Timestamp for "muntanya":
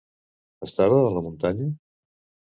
1.25-1.67